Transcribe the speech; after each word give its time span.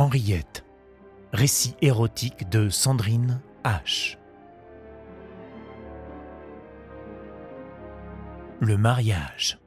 Henriette. 0.00 0.64
Récit 1.34 1.76
érotique 1.82 2.48
de 2.48 2.70
Sandrine 2.70 3.42
H. 3.64 4.16
Le 8.60 8.78
mariage. 8.78 9.58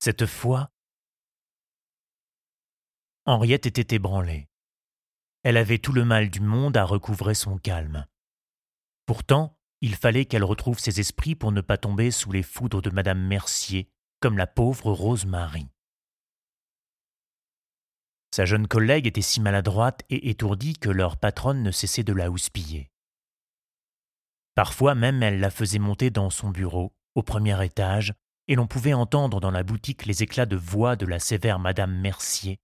Cette 0.00 0.26
fois, 0.26 0.68
Henriette 3.24 3.64
était 3.64 3.96
ébranlée. 3.96 4.50
Elle 5.44 5.56
avait 5.56 5.78
tout 5.78 5.92
le 5.92 6.04
mal 6.04 6.28
du 6.28 6.40
monde 6.40 6.76
à 6.76 6.84
recouvrer 6.84 7.32
son 7.32 7.56
calme. 7.56 8.04
Pourtant, 9.06 9.56
il 9.80 9.96
fallait 9.96 10.26
qu'elle 10.26 10.44
retrouve 10.44 10.78
ses 10.78 11.00
esprits 11.00 11.36
pour 11.36 11.52
ne 11.52 11.62
pas 11.62 11.78
tomber 11.78 12.10
sous 12.10 12.32
les 12.32 12.42
foudres 12.42 12.82
de 12.82 12.90
Madame 12.90 13.26
Mercier, 13.26 13.88
comme 14.24 14.38
la 14.38 14.46
pauvre 14.46 14.90
Rosemary. 14.90 15.68
Sa 18.34 18.46
jeune 18.46 18.66
collègue 18.66 19.06
était 19.06 19.20
si 19.20 19.38
maladroite 19.38 20.00
et 20.08 20.30
étourdie 20.30 20.78
que 20.78 20.88
leur 20.88 21.18
patronne 21.18 21.62
ne 21.62 21.70
cessait 21.70 22.04
de 22.04 22.14
la 22.14 22.30
houspiller. 22.30 22.90
Parfois 24.54 24.94
même 24.94 25.22
elle 25.22 25.40
la 25.40 25.50
faisait 25.50 25.78
monter 25.78 26.08
dans 26.08 26.30
son 26.30 26.48
bureau, 26.48 26.94
au 27.14 27.22
premier 27.22 27.62
étage, 27.66 28.14
et 28.48 28.54
l'on 28.54 28.66
pouvait 28.66 28.94
entendre 28.94 29.40
dans 29.40 29.50
la 29.50 29.62
boutique 29.62 30.06
les 30.06 30.22
éclats 30.22 30.46
de 30.46 30.56
voix 30.56 30.96
de 30.96 31.04
la 31.04 31.18
sévère 31.18 31.58
Madame 31.58 31.94
Mercier, 31.94 32.56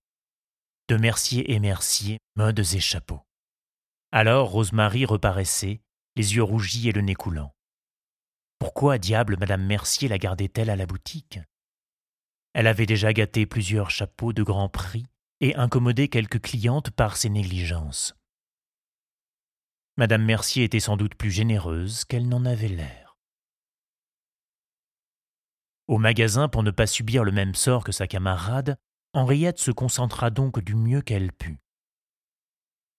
de 0.88 0.96
Mercier 0.96 1.52
et 1.52 1.58
Mercier, 1.58 2.20
modes 2.36 2.60
et 2.60 2.80
chapeaux. 2.80 3.20
Alors 4.12 4.48
Rosemary 4.48 5.04
reparaissait, 5.04 5.82
les 6.16 6.36
yeux 6.36 6.42
rougis 6.42 6.88
et 6.88 6.92
le 6.92 7.02
nez 7.02 7.14
coulant. 7.14 7.54
Pourquoi 8.58 8.96
diable 8.96 9.36
Madame 9.38 9.66
Mercier 9.66 10.08
la 10.08 10.16
gardait-elle 10.16 10.70
à 10.70 10.76
la 10.76 10.86
boutique? 10.86 11.38
Elle 12.52 12.66
avait 12.66 12.86
déjà 12.86 13.12
gâté 13.12 13.46
plusieurs 13.46 13.90
chapeaux 13.90 14.32
de 14.32 14.42
grand 14.42 14.68
prix 14.68 15.06
et 15.40 15.54
incommodé 15.56 16.08
quelques 16.08 16.40
clientes 16.40 16.90
par 16.90 17.16
ses 17.16 17.30
négligences. 17.30 18.14
Madame 19.96 20.24
Mercier 20.24 20.64
était 20.64 20.80
sans 20.80 20.96
doute 20.96 21.14
plus 21.14 21.30
généreuse 21.30 22.04
qu'elle 22.04 22.28
n'en 22.28 22.44
avait 22.44 22.68
l'air. 22.68 23.16
Au 25.86 25.98
magasin, 25.98 26.48
pour 26.48 26.62
ne 26.62 26.70
pas 26.70 26.86
subir 26.86 27.24
le 27.24 27.32
même 27.32 27.54
sort 27.54 27.84
que 27.84 27.92
sa 27.92 28.06
camarade, 28.06 28.76
Henriette 29.12 29.58
se 29.58 29.72
concentra 29.72 30.30
donc 30.30 30.60
du 30.60 30.74
mieux 30.74 31.02
qu'elle 31.02 31.32
put. 31.32 31.58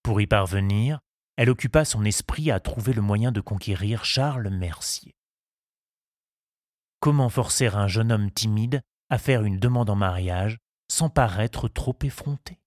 Pour 0.02 0.20
y 0.20 0.26
parvenir, 0.26 1.00
elle 1.36 1.48
occupa 1.48 1.84
son 1.84 2.04
esprit 2.04 2.50
à 2.50 2.60
trouver 2.60 2.92
le 2.92 3.00
moyen 3.00 3.32
de 3.32 3.40
conquérir 3.40 4.04
Charles 4.04 4.50
Mercier. 4.50 5.14
Comment 7.00 7.30
forcer 7.30 7.68
un 7.68 7.88
jeune 7.88 8.12
homme 8.12 8.30
timide 8.30 8.82
à 9.12 9.18
faire 9.18 9.44
une 9.44 9.58
demande 9.58 9.90
en 9.90 9.94
mariage 9.94 10.56
sans 10.90 11.10
paraître 11.10 11.68
trop 11.68 11.94
effronté 12.02 12.58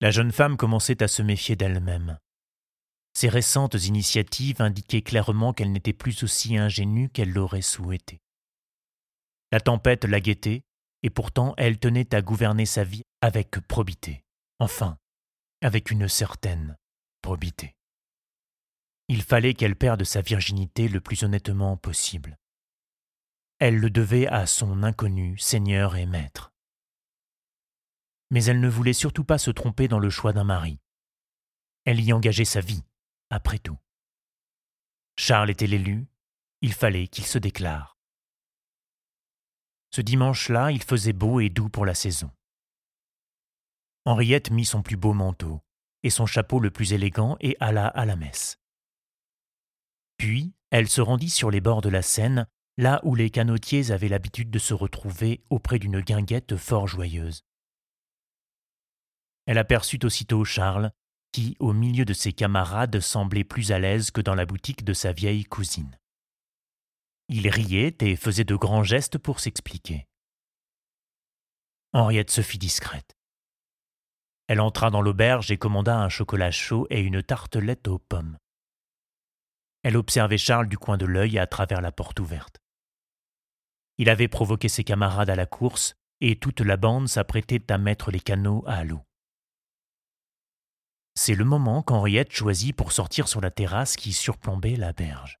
La 0.00 0.12
jeune 0.12 0.30
femme 0.30 0.56
commençait 0.56 1.02
à 1.02 1.08
se 1.08 1.20
méfier 1.20 1.56
d'elle-même. 1.56 2.16
Ses 3.12 3.28
récentes 3.28 3.74
initiatives 3.74 4.62
indiquaient 4.62 5.02
clairement 5.02 5.52
qu'elle 5.52 5.72
n'était 5.72 5.92
plus 5.92 6.22
aussi 6.22 6.56
ingénue 6.56 7.08
qu'elle 7.08 7.32
l'aurait 7.32 7.60
souhaité. 7.60 8.20
La 9.50 9.58
tempête 9.58 10.04
la 10.04 10.20
guettait, 10.20 10.62
et 11.02 11.10
pourtant 11.10 11.52
elle 11.58 11.80
tenait 11.80 12.14
à 12.14 12.22
gouverner 12.22 12.66
sa 12.66 12.84
vie 12.84 13.02
avec 13.20 13.58
probité. 13.66 14.22
Enfin, 14.60 14.96
avec 15.60 15.90
une 15.90 16.06
certaine 16.06 16.76
probité. 17.20 17.74
Il 19.08 19.22
fallait 19.22 19.54
qu'elle 19.54 19.74
perde 19.74 20.04
sa 20.04 20.20
virginité 20.20 20.86
le 20.86 21.00
plus 21.00 21.24
honnêtement 21.24 21.76
possible. 21.76 22.38
Elle 23.64 23.76
le 23.76 23.90
devait 23.90 24.26
à 24.26 24.48
son 24.48 24.82
inconnu, 24.82 25.38
seigneur 25.38 25.94
et 25.94 26.04
maître. 26.04 26.52
Mais 28.30 28.44
elle 28.46 28.58
ne 28.58 28.68
voulait 28.68 28.92
surtout 28.92 29.22
pas 29.22 29.38
se 29.38 29.52
tromper 29.52 29.86
dans 29.86 30.00
le 30.00 30.10
choix 30.10 30.32
d'un 30.32 30.42
mari. 30.42 30.80
Elle 31.84 32.00
y 32.00 32.12
engageait 32.12 32.44
sa 32.44 32.60
vie, 32.60 32.82
après 33.30 33.60
tout. 33.60 33.78
Charles 35.16 35.48
était 35.48 35.68
l'élu, 35.68 36.08
il 36.60 36.72
fallait 36.72 37.06
qu'il 37.06 37.24
se 37.24 37.38
déclare. 37.38 37.96
Ce 39.92 40.00
dimanche-là, 40.00 40.72
il 40.72 40.82
faisait 40.82 41.12
beau 41.12 41.38
et 41.38 41.48
doux 41.48 41.68
pour 41.68 41.86
la 41.86 41.94
saison. 41.94 42.32
Henriette 44.04 44.50
mit 44.50 44.64
son 44.64 44.82
plus 44.82 44.96
beau 44.96 45.12
manteau 45.12 45.62
et 46.02 46.10
son 46.10 46.26
chapeau 46.26 46.58
le 46.58 46.72
plus 46.72 46.94
élégant 46.94 47.36
et 47.38 47.56
alla 47.60 47.86
à 47.86 48.06
la 48.06 48.16
messe. 48.16 48.58
Puis, 50.16 50.52
elle 50.70 50.88
se 50.88 51.00
rendit 51.00 51.30
sur 51.30 51.52
les 51.52 51.60
bords 51.60 51.80
de 51.80 51.90
la 51.90 52.02
Seine, 52.02 52.48
là 52.76 53.00
où 53.04 53.14
les 53.14 53.30
canotiers 53.30 53.90
avaient 53.90 54.08
l'habitude 54.08 54.50
de 54.50 54.58
se 54.58 54.74
retrouver 54.74 55.42
auprès 55.50 55.78
d'une 55.78 56.00
guinguette 56.00 56.56
fort 56.56 56.88
joyeuse. 56.88 57.44
Elle 59.46 59.58
aperçut 59.58 60.04
aussitôt 60.04 60.44
Charles, 60.44 60.92
qui, 61.32 61.56
au 61.58 61.72
milieu 61.72 62.04
de 62.04 62.12
ses 62.12 62.32
camarades, 62.32 63.00
semblait 63.00 63.44
plus 63.44 63.72
à 63.72 63.78
l'aise 63.78 64.10
que 64.10 64.20
dans 64.20 64.34
la 64.34 64.46
boutique 64.46 64.84
de 64.84 64.92
sa 64.92 65.12
vieille 65.12 65.44
cousine. 65.44 65.98
Il 67.28 67.48
riait 67.48 67.96
et 68.00 68.16
faisait 68.16 68.44
de 68.44 68.54
grands 68.54 68.84
gestes 68.84 69.18
pour 69.18 69.40
s'expliquer. 69.40 70.06
Henriette 71.92 72.30
se 72.30 72.42
fit 72.42 72.58
discrète. 72.58 73.16
Elle 74.48 74.60
entra 74.60 74.90
dans 74.90 75.02
l'auberge 75.02 75.50
et 75.50 75.56
commanda 75.56 75.98
un 75.98 76.08
chocolat 76.08 76.50
chaud 76.50 76.86
et 76.90 77.00
une 77.00 77.22
tartelette 77.22 77.88
aux 77.88 77.98
pommes. 77.98 78.36
Elle 79.82 79.96
observait 79.96 80.38
Charles 80.38 80.68
du 80.68 80.78
coin 80.78 80.96
de 80.96 81.06
l'œil 81.06 81.38
à 81.38 81.46
travers 81.46 81.80
la 81.80 81.92
porte 81.92 82.20
ouverte. 82.20 82.61
Il 83.98 84.08
avait 84.08 84.28
provoqué 84.28 84.68
ses 84.68 84.84
camarades 84.84 85.30
à 85.30 85.36
la 85.36 85.46
course 85.46 85.94
et 86.20 86.38
toute 86.38 86.60
la 86.60 86.76
bande 86.76 87.08
s'apprêtait 87.08 87.70
à 87.70 87.78
mettre 87.78 88.10
les 88.10 88.20
canots 88.20 88.64
à 88.66 88.84
l'eau. 88.84 89.02
C'est 91.14 91.34
le 91.34 91.44
moment 91.44 91.82
qu'Henriette 91.82 92.32
choisit 92.32 92.74
pour 92.74 92.92
sortir 92.92 93.28
sur 93.28 93.40
la 93.40 93.50
terrasse 93.50 93.96
qui 93.96 94.12
surplombait 94.12 94.76
la 94.76 94.92
berge. 94.92 95.38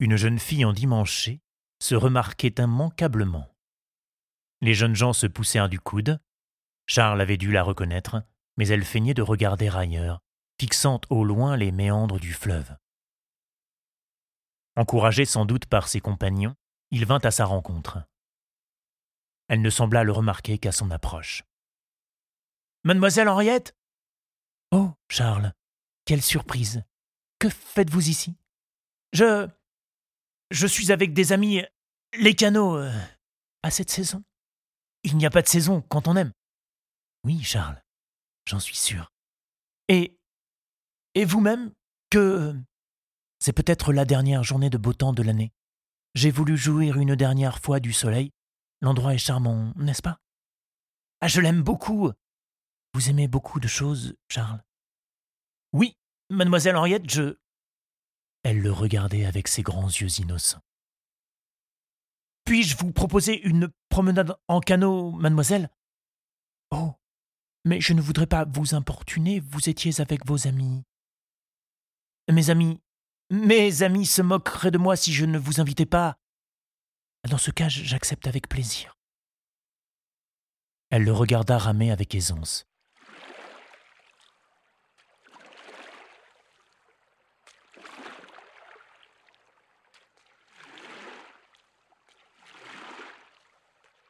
Une 0.00 0.16
jeune 0.16 0.38
fille 0.38 0.64
en 0.64 0.72
dimanché 0.72 1.40
se 1.80 1.94
remarquait 1.94 2.54
immanquablement. 2.58 3.48
Les 4.60 4.74
jeunes 4.74 4.96
gens 4.96 5.12
se 5.12 5.26
poussèrent 5.26 5.68
du 5.68 5.78
coude, 5.78 6.20
Charles 6.86 7.20
avait 7.20 7.36
dû 7.36 7.52
la 7.52 7.62
reconnaître, 7.62 8.22
mais 8.56 8.66
elle 8.68 8.84
feignait 8.84 9.14
de 9.14 9.22
regarder 9.22 9.68
ailleurs, 9.68 10.20
fixant 10.60 11.00
au 11.10 11.22
loin 11.22 11.56
les 11.56 11.70
méandres 11.70 12.18
du 12.18 12.32
fleuve. 12.32 12.76
Encouragé 14.78 15.24
sans 15.24 15.44
doute 15.44 15.66
par 15.66 15.88
ses 15.88 16.00
compagnons, 16.00 16.54
il 16.92 17.04
vint 17.04 17.18
à 17.24 17.32
sa 17.32 17.44
rencontre. 17.44 17.98
Elle 19.48 19.60
ne 19.60 19.70
sembla 19.70 20.04
le 20.04 20.12
remarquer 20.12 20.56
qu'à 20.58 20.70
son 20.70 20.92
approche. 20.92 21.42
Mademoiselle 22.84 23.28
Henriette? 23.28 23.74
Oh, 24.70 24.92
Charles, 25.08 25.52
quelle 26.04 26.22
surprise 26.22 26.84
Que 27.40 27.48
faites-vous 27.48 28.08
ici? 28.08 28.36
Je. 29.12 29.48
Je 30.52 30.66
suis 30.68 30.92
avec 30.92 31.12
des 31.12 31.32
amis. 31.32 31.60
Les 32.16 32.36
canots. 32.36 32.76
Euh, 32.76 32.92
à 33.64 33.72
cette 33.72 33.90
saison 33.90 34.22
Il 35.02 35.16
n'y 35.16 35.26
a 35.26 35.30
pas 35.30 35.42
de 35.42 35.48
saison 35.48 35.82
quand 35.82 36.06
on 36.06 36.14
aime. 36.14 36.32
Oui, 37.24 37.42
Charles, 37.42 37.82
j'en 38.46 38.60
suis 38.60 38.76
sûr. 38.76 39.10
Et. 39.88 40.16
Et 41.16 41.24
vous-même 41.24 41.72
que. 42.10 42.54
C'est 43.38 43.52
peut-être 43.52 43.92
la 43.92 44.04
dernière 44.04 44.42
journée 44.42 44.70
de 44.70 44.78
beau 44.78 44.92
temps 44.92 45.12
de 45.12 45.22
l'année. 45.22 45.52
J'ai 46.14 46.30
voulu 46.30 46.56
jouir 46.56 46.98
une 46.98 47.14
dernière 47.14 47.58
fois 47.60 47.80
du 47.80 47.92
soleil. 47.92 48.32
L'endroit 48.80 49.14
est 49.14 49.18
charmant, 49.18 49.72
n'est-ce 49.76 50.02
pas? 50.02 50.18
Ah, 51.20 51.28
je 51.28 51.40
l'aime 51.40 51.62
beaucoup. 51.62 52.10
Vous 52.94 53.10
aimez 53.10 53.28
beaucoup 53.28 53.60
de 53.60 53.68
choses, 53.68 54.16
Charles? 54.28 54.62
Oui, 55.72 55.96
mademoiselle 56.30 56.76
Henriette, 56.76 57.10
je. 57.10 57.36
Elle 58.42 58.60
le 58.60 58.72
regardait 58.72 59.26
avec 59.26 59.48
ses 59.48 59.62
grands 59.62 59.88
yeux 59.88 60.20
innocents. 60.20 60.62
Puis-je 62.44 62.76
vous 62.76 62.92
proposer 62.92 63.40
une 63.42 63.68
promenade 63.88 64.34
en 64.48 64.60
canot, 64.60 65.12
mademoiselle? 65.12 65.70
Oh, 66.70 66.94
mais 67.64 67.80
je 67.80 67.92
ne 67.92 68.00
voudrais 68.00 68.26
pas 68.26 68.46
vous 68.46 68.74
importuner, 68.74 69.40
vous 69.40 69.68
étiez 69.68 70.00
avec 70.00 70.26
vos 70.26 70.46
amis. 70.46 70.82
Mes 72.30 72.50
amis. 72.50 72.80
Mes 73.30 73.82
amis 73.82 74.06
se 74.06 74.22
moqueraient 74.22 74.70
de 74.70 74.78
moi 74.78 74.96
si 74.96 75.12
je 75.12 75.26
ne 75.26 75.38
vous 75.38 75.60
invitais 75.60 75.84
pas. 75.84 76.16
Dans 77.28 77.36
ce 77.36 77.50
cas, 77.50 77.68
j'accepte 77.68 78.26
avec 78.26 78.48
plaisir. 78.48 78.96
Elle 80.90 81.04
le 81.04 81.12
regarda 81.12 81.58
ramer 81.58 81.90
avec 81.90 82.14
aisance. 82.14 82.64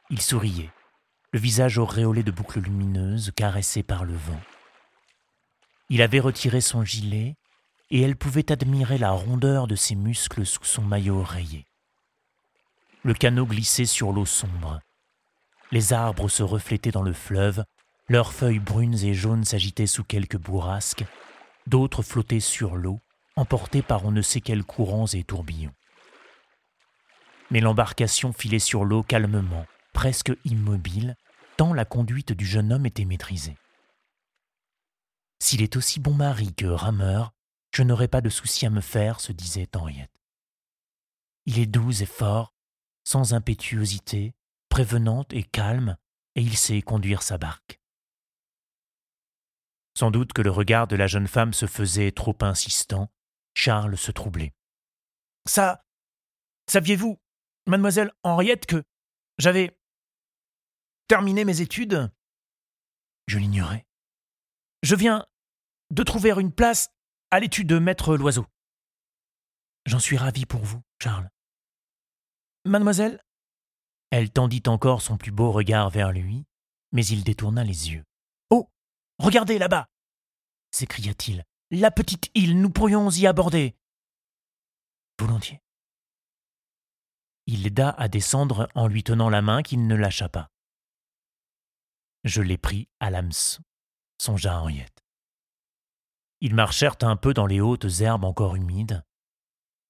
Il 0.09 0.21
souriait 0.21 0.71
le 1.31 1.39
visage 1.39 1.77
auréolé 1.77 2.23
de 2.23 2.31
boucles 2.31 2.61
lumineuses 2.61 3.31
caressé 3.35 3.83
par 3.83 4.05
le 4.05 4.15
vent. 4.15 4.41
Il 5.89 6.01
avait 6.01 6.19
retiré 6.19 6.61
son 6.61 6.83
gilet 6.83 7.35
et 7.91 8.01
elle 8.01 8.15
pouvait 8.15 8.51
admirer 8.51 8.97
la 8.97 9.11
rondeur 9.11 9.67
de 9.67 9.75
ses 9.75 9.95
muscles 9.95 10.45
sous 10.45 10.63
son 10.63 10.83
maillot 10.83 11.23
rayé. 11.23 11.65
le 13.03 13.13
canot 13.13 13.45
glissait 13.45 13.85
sur 13.85 14.11
l'eau 14.11 14.25
sombre. 14.25 14.81
Les 15.71 15.93
arbres 15.93 16.27
se 16.27 16.43
reflétaient 16.43 16.91
dans 16.91 17.01
le 17.01 17.13
fleuve, 17.13 17.63
leurs 18.09 18.33
feuilles 18.33 18.59
brunes 18.59 18.97
et 19.03 19.13
jaunes 19.13 19.45
s'agitaient 19.45 19.87
sous 19.87 20.03
quelques 20.03 20.37
bourrasques, 20.37 21.05
d'autres 21.67 22.01
flottaient 22.01 22.39
sur 22.39 22.75
l'eau, 22.75 22.99
emportés 23.35 23.81
par 23.81 24.05
on 24.05 24.11
ne 24.11 24.21
sait 24.21 24.41
quels 24.41 24.63
courants 24.63 25.07
et 25.07 25.23
tourbillons. 25.23 25.73
Mais 27.51 27.61
l'embarcation 27.61 28.33
filait 28.33 28.59
sur 28.59 28.83
l'eau 28.83 29.03
calmement, 29.03 29.65
presque 29.93 30.31
immobile, 30.43 31.15
tant 31.55 31.73
la 31.73 31.85
conduite 31.85 32.33
du 32.33 32.45
jeune 32.45 32.73
homme 32.73 32.85
était 32.85 33.05
maîtrisée. 33.05 33.57
S'il 35.39 35.61
est 35.61 35.77
aussi 35.77 35.99
bon 35.99 36.13
mari 36.13 36.53
que 36.53 36.65
rameur, 36.65 37.31
je 37.71 37.83
n'aurai 37.83 38.07
pas 38.07 38.21
de 38.21 38.29
souci 38.29 38.65
à 38.65 38.69
me 38.69 38.81
faire, 38.81 39.19
se 39.19 39.31
disait 39.31 39.67
Henriette. 39.75 40.11
Il 41.45 41.59
est 41.59 41.65
doux 41.65 42.01
et 42.01 42.05
fort, 42.05 42.53
sans 43.03 43.33
impétuosité, 43.33 44.33
prévenante 44.69 45.33
et 45.33 45.43
calme, 45.43 45.97
et 46.35 46.41
il 46.41 46.57
sait 46.57 46.81
conduire 46.81 47.23
sa 47.23 47.37
barque. 47.37 47.79
Sans 49.97 50.11
doute 50.11 50.33
que 50.33 50.41
le 50.41 50.51
regard 50.51 50.87
de 50.87 50.95
la 50.95 51.07
jeune 51.07 51.27
femme 51.27 51.53
se 51.53 51.65
faisait 51.65 52.11
trop 52.11 52.37
insistant, 52.41 53.11
Charles 53.53 53.97
se 53.97 54.11
troublait. 54.11 54.53
Ça. 55.45 55.85
Saviez-vous, 56.67 57.19
mademoiselle 57.65 58.11
Henriette, 58.23 58.65
que 58.65 58.83
j'avais 59.37 59.77
terminé 61.07 61.43
mes 61.43 61.61
études? 61.61 62.11
Je 63.27 63.39
l'ignorais. 63.39 63.85
Je 64.83 64.95
viens 64.95 65.25
de 65.89 66.03
trouver 66.03 66.31
une 66.31 66.53
place 66.53 66.91
à 67.31 67.39
l'étude 67.39 67.67
de 67.67 67.79
maître 67.79 68.15
Loiseau. 68.15 68.45
J'en 69.85 69.99
suis 69.99 70.17
ravi 70.17 70.45
pour 70.45 70.63
vous, 70.63 70.81
Charles. 71.01 71.29
Mademoiselle? 72.65 73.21
Elle 74.11 74.31
tendit 74.31 74.63
encore 74.67 75.01
son 75.01 75.17
plus 75.17 75.31
beau 75.31 75.51
regard 75.51 75.89
vers 75.89 76.11
lui, 76.11 76.45
mais 76.91 77.05
il 77.05 77.23
détourna 77.23 77.63
les 77.63 77.91
yeux. 77.91 78.03
Oh 78.49 78.69
Regardez 79.19 79.59
là-bas 79.59 79.87
s'écria-t-il. 80.71 81.43
La 81.71 81.91
petite 81.91 82.31
île, 82.33 82.59
nous 82.59 82.69
pourrions 82.69 83.09
y 83.09 83.27
aborder. 83.27 83.75
Volontiers. 85.19 85.61
Il 87.45 87.63
l'aida 87.63 87.89
à 87.91 88.07
descendre 88.07 88.69
en 88.75 88.87
lui 88.87 89.03
tenant 89.03 89.29
la 89.29 89.41
main 89.41 89.63
qu'il 89.63 89.87
ne 89.87 89.95
lâcha 89.95 90.29
pas. 90.29 90.49
Je 92.23 92.41
l'ai 92.41 92.57
pris 92.57 92.87
à 92.99 93.09
l'hameçon, 93.09 93.61
songea 94.17 94.59
Henriette. 94.59 95.03
Ils 96.41 96.55
marchèrent 96.55 96.97
un 97.01 97.15
peu 97.15 97.33
dans 97.33 97.45
les 97.45 97.59
hautes 97.59 98.01
herbes 98.01 98.23
encore 98.23 98.55
humides. 98.55 99.03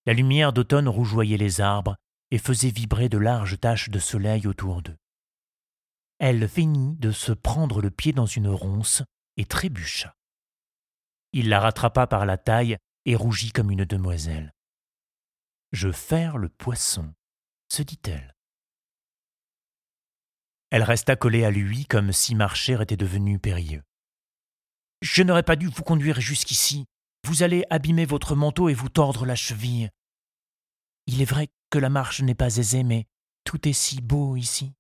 La 0.06 0.14
lumière 0.14 0.54
d'automne 0.54 0.88
rougeoyait 0.88 1.38
les 1.38 1.62
arbres 1.62 1.96
et 2.32 2.38
faisait 2.38 2.72
vibrer 2.72 3.10
de 3.10 3.18
larges 3.18 3.60
taches 3.60 3.90
de 3.90 4.00
soleil 4.00 4.48
autour 4.48 4.82
d'eux. 4.82 4.98
Elle 6.20 6.48
feignit 6.48 7.00
de 7.00 7.12
se 7.12 7.32
prendre 7.32 7.82
le 7.82 7.92
pied 7.92 8.12
dans 8.12 8.26
une 8.26 8.50
ronce 8.50 9.04
et 9.38 9.46
trébucha. 9.46 10.16
Il 11.32 11.50
la 11.50 11.60
rattrapa 11.60 12.08
par 12.08 12.26
la 12.26 12.38
taille 12.38 12.78
et 13.06 13.16
rougit 13.16 13.52
comme 13.52 13.72
une 13.72 13.86
demoiselle. 13.86 14.54
Je 15.72 15.92
faire 15.92 16.38
le 16.38 16.50
poisson, 16.50 17.14
se 17.72 17.84
dit-elle. 17.84 18.36
Elle 20.72 20.84
resta 20.84 21.16
collée 21.16 21.46
à 21.46 21.52
lui 21.52 21.86
comme 21.86 22.12
si 22.12 22.36
marcher 22.36 22.82
était 22.82 22.98
devenu 22.98 23.40
périlleux. 23.40 23.84
Je 25.02 25.24
n'aurais 25.24 25.44
pas 25.44 25.56
dû 25.56 25.68
vous 25.68 25.84
conduire 25.84 26.20
jusqu'ici. 26.20 26.86
Vous 27.26 27.44
allez 27.44 27.64
abîmer 27.70 28.06
votre 28.06 28.36
manteau 28.36 28.70
et 28.70 28.74
vous 28.74 28.90
tordre 28.90 29.26
la 29.26 29.36
cheville. 29.36 29.90
Il 31.08 31.22
est 31.22 31.26
vrai 31.26 31.50
que 31.70 31.80
la 31.80 31.90
marche 31.90 32.22
n'est 32.22 32.36
pas 32.36 32.58
aisée, 32.58 32.84
mais 32.84 33.08
tout 33.44 33.68
est 33.68 33.74
si 33.74 34.02
beau 34.02 34.36
ici. 34.36 34.74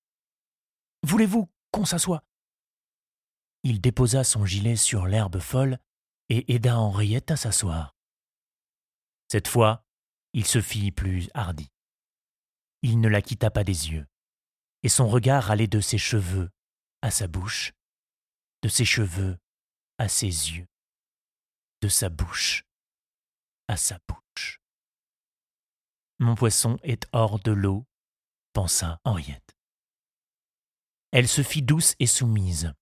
Voulez-vous 1.04 1.50
qu'on 1.71 1.86
s'assoie? 1.86 2.24
Il 3.63 3.81
déposa 3.81 4.24
son 4.24 4.45
gilet 4.45 4.75
sur 4.75 5.07
l'herbe 5.07 5.39
folle 5.39 5.80
et 6.30 6.54
aida 6.54 6.77
Henriette 6.77 7.31
à 7.31 7.38
s'asseoir. 7.38 7.95
Cette 9.31 9.48
fois, 9.48 9.86
il 10.33 10.45
se 10.45 10.62
fit 10.62 10.92
plus 10.92 11.30
hardi. 11.33 11.69
Il 12.81 13.00
ne 13.00 13.10
la 13.10 13.22
quitta 13.22 13.51
pas 13.51 13.63
des 13.63 13.92
yeux, 13.92 14.07
et 14.83 14.89
son 14.89 15.07
regard 15.07 15.51
allait 15.51 15.68
de 15.68 15.81
ses 15.81 15.98
cheveux 15.98 16.50
à 17.01 17.12
sa 17.12 17.27
bouche, 17.27 17.74
de 18.62 18.69
ses 18.69 18.86
cheveux 18.86 19.38
à 20.00 20.10
ses 20.10 20.25
yeux, 20.25 20.68
de 21.81 21.88
sa 21.88 22.10
bouche 22.10 22.63
à 23.69 23.78
sa 23.78 24.00
bouche. 24.07 24.60
Mon 26.18 26.34
poisson 26.34 26.80
est 26.81 27.07
hors 27.13 27.40
de 27.40 27.51
l'eau, 27.51 27.86
pensa 28.51 29.00
Henriette. 29.04 29.56
Elle 31.12 31.28
se 31.28 31.44
fit 31.44 31.62
douce 31.62 31.96
et 32.00 32.07
soumise, 32.07 32.74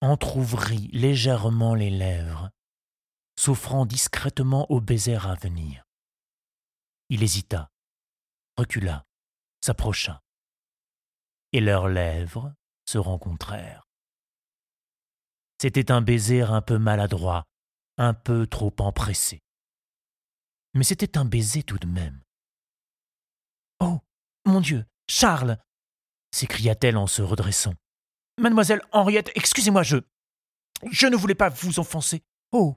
entr'ouvrit 0.00 0.88
légèrement 0.92 1.74
les 1.74 1.90
lèvres, 1.90 2.50
s'offrant 3.38 3.84
discrètement 3.84 4.68
au 4.70 4.80
baiser 4.80 5.16
à 5.16 5.34
venir. 5.34 5.84
Il 7.10 7.22
hésita, 7.22 7.70
recula, 8.56 9.06
s'approcha, 9.60 10.22
et 11.52 11.60
leurs 11.60 11.88
lèvres 11.88 12.54
se 12.86 12.96
rencontrèrent. 12.96 13.87
C'était 15.60 15.90
un 15.90 16.00
baiser 16.00 16.42
un 16.42 16.62
peu 16.62 16.78
maladroit, 16.78 17.44
un 17.96 18.14
peu 18.14 18.46
trop 18.46 18.74
empressé. 18.78 19.42
Mais 20.74 20.84
c'était 20.84 21.18
un 21.18 21.24
baiser 21.24 21.62
tout 21.62 21.78
de 21.78 21.86
même. 21.86 22.22
Oh, 23.80 23.98
mon 24.44 24.60
Dieu, 24.60 24.84
Charles 25.08 25.58
s'écria-t-elle 26.32 26.96
en 26.96 27.06
se 27.06 27.22
redressant. 27.22 27.74
Mademoiselle 28.38 28.82
Henriette, 28.92 29.32
excusez-moi, 29.34 29.82
je. 29.82 29.96
Je 30.92 31.06
ne 31.06 31.16
voulais 31.16 31.34
pas 31.34 31.48
vous 31.48 31.80
offenser. 31.80 32.22
Oh, 32.52 32.76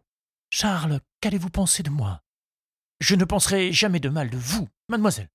Charles, 0.49 1.01
qu'allez-vous 1.19 1.49
penser 1.49 1.83
de 1.83 1.89
moi? 1.89 2.23
Je 2.99 3.15
ne 3.15 3.25
penserai 3.25 3.71
jamais 3.71 3.99
de 3.99 4.09
mal 4.09 4.29
de 4.29 4.37
vous, 4.37 4.67
mademoiselle. 4.89 5.29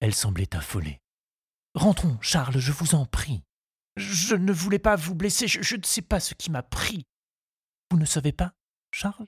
Elle 0.00 0.14
semblait 0.14 0.54
affolée. 0.54 1.00
Rentrons, 1.74 2.18
Charles, 2.20 2.58
je 2.58 2.72
vous 2.72 2.94
en 2.94 3.06
prie. 3.06 3.42
Je 3.96 4.34
ne 4.34 4.52
voulais 4.52 4.78
pas 4.78 4.96
vous 4.96 5.14
blesser, 5.14 5.46
je, 5.46 5.76
ne 5.76 5.82
sais 5.82 6.02
pas 6.02 6.20
ce 6.20 6.34
qui 6.34 6.50
m'a 6.50 6.62
pris. 6.62 7.06
Vous 7.90 7.98
ne 7.98 8.04
savez 8.04 8.32
pas, 8.32 8.54
Charles? 8.92 9.26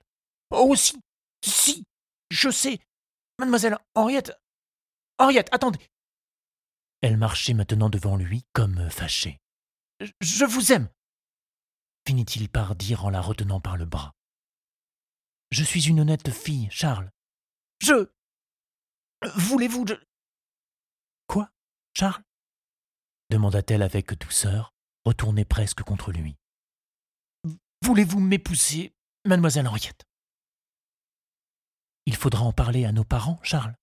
Oh, 0.51 0.75
si, 0.75 1.01
si, 1.45 1.85
je 2.31 2.51
sais. 2.51 2.81
Mademoiselle 3.39 3.79
Henriette. 3.95 4.33
Henriette, 5.19 5.49
attendez. 5.53 5.91
Elle 7.03 7.17
marchait 7.17 7.55
maintenant 7.55 7.91
devant 7.91 8.17
lui 8.17 8.45
comme 8.53 8.91
fâchée. 8.91 9.39
Je 10.21 10.45
vous 10.45 10.73
aime, 10.73 10.89
finit-il 12.07 12.49
par 12.49 12.77
dire 12.77 13.05
en 13.05 13.11
la 13.11 13.21
retenant 13.21 13.61
par 13.61 13.77
le 13.77 13.85
bras. 13.85 14.15
Je 15.51 15.65
suis 15.65 15.89
une 15.89 16.01
honnête 16.01 16.31
fille, 16.31 16.69
Charles. 16.71 17.11
Je. 17.81 18.11
Voulez-vous. 19.37 19.85
de... 19.85 20.01
Quoi, 21.27 21.51
Charles? 21.95 22.23
Demanda-t-elle 23.31 23.83
avec 23.83 24.15
douceur, 24.15 24.75
retournée 25.05 25.45
presque 25.45 25.83
contre 25.83 26.13
lui. 26.13 26.37
Voulez-vous 27.83 28.21
m'épouser, 28.21 28.95
mademoiselle 29.25 29.69
Henriette? 29.69 30.05
Il 32.07 32.17
faudra 32.17 32.43
en 32.43 32.53
parler 32.53 32.85
à 32.85 32.93
nos 32.93 33.05
parents, 33.05 33.41
Charles. 33.43 33.75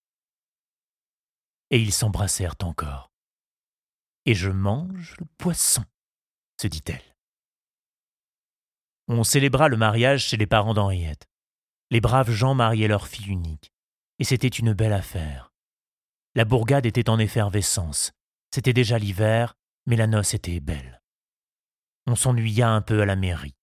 Et 1.70 1.82
ils 1.82 1.94
s'embrassèrent 1.94 2.56
encore. 2.62 3.12
Et 4.26 4.36
je 4.36 4.50
mange 4.50 5.16
le 5.20 5.26
poisson, 5.38 5.84
se 6.62 6.68
dit-elle. 6.68 7.16
On 9.10 9.24
célébra 9.24 9.68
le 9.68 9.76
mariage 9.76 10.28
chez 10.28 10.38
les 10.38 10.48
parents 10.48 10.74
d'Henriette. 10.74 11.28
Les 11.90 12.00
braves 12.00 12.32
gens 12.32 12.56
mariaient 12.56 12.88
leur 12.88 13.08
fille 13.08 13.28
unique, 13.28 13.74
et 14.20 14.24
c'était 14.24 14.48
une 14.48 14.74
belle 14.74 14.94
affaire. 14.94 15.52
La 16.36 16.46
bourgade 16.46 16.86
était 16.86 17.10
en 17.10 17.20
effervescence, 17.20 18.14
c'était 18.54 18.74
déjà 18.74 19.00
l'hiver, 19.00 19.56
mais 19.88 19.96
la 19.96 20.06
noce 20.06 20.36
était 20.36 20.60
belle. 20.60 21.02
On 22.06 22.16
s'ennuya 22.16 22.70
un 22.70 22.84
peu 22.84 23.02
à 23.02 23.06
la 23.08 23.16
mairie. 23.16 23.56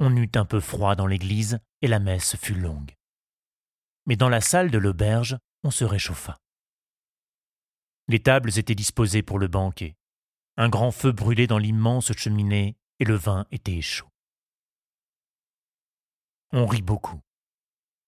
On 0.00 0.16
eut 0.16 0.30
un 0.36 0.46
peu 0.46 0.58
froid 0.58 0.94
dans 0.94 1.06
l'église 1.06 1.58
et 1.82 1.86
la 1.86 1.98
messe 1.98 2.36
fut 2.36 2.54
longue. 2.54 2.94
Mais 4.06 4.16
dans 4.16 4.30
la 4.30 4.40
salle 4.40 4.70
de 4.70 4.78
l'auberge, 4.78 5.36
on 5.64 5.70
se 5.70 5.84
réchauffa. 5.84 6.38
Les 8.08 8.20
tables 8.20 8.58
étaient 8.58 8.74
disposées 8.74 9.22
pour 9.22 9.38
le 9.38 9.48
banquet. 9.48 9.96
Un 10.56 10.70
grand 10.70 10.92
feu 10.92 11.12
brûlait 11.12 11.46
dans 11.46 11.58
l'immense 11.58 12.10
cheminée 12.16 12.78
et 13.00 13.04
le 13.04 13.16
vin 13.16 13.44
était 13.50 13.82
chaud. 13.82 14.08
On 16.52 16.64
rit 16.64 16.80
beaucoup. 16.80 17.20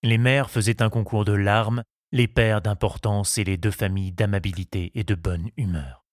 Les 0.02 0.16
mères 0.16 0.50
faisaient 0.50 0.80
un 0.80 0.88
concours 0.88 1.26
de 1.26 1.32
larmes, 1.32 1.84
les 2.12 2.28
pères 2.28 2.62
d'importance 2.62 3.36
et 3.36 3.44
les 3.44 3.58
deux 3.58 3.70
familles 3.70 4.12
d'amabilité 4.12 4.90
et 4.94 5.04
de 5.04 5.14
bonne 5.14 5.50
humeur. 5.58 6.03